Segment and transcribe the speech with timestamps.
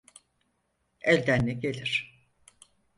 [1.01, 2.21] Elden ne gelir?